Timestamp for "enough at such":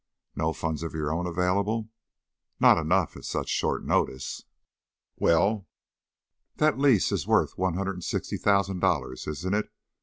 2.79-3.49